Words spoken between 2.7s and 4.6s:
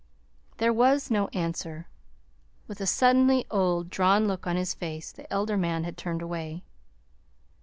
a suddenly old, drawn look on